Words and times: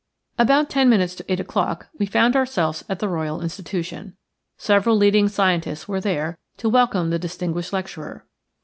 About 0.39 0.67
ten 0.71 0.89
minutes 0.89 1.13
to 1.13 1.31
eight 1.31 1.39
o'clock 1.39 1.89
we 1.99 2.07
found 2.07 2.35
ourselves 2.35 2.83
at 2.89 2.97
the 2.97 3.07
Royal 3.07 3.39
Institution. 3.39 4.17
Several 4.57 4.95
leading 4.97 5.27
scientists 5.29 5.87
were 5.87 6.01
there 6.01 6.39
to 6.57 6.69
welcome 6.69 7.11
the 7.11 7.19
distinguished 7.19 7.71
lecturer. 7.71 8.25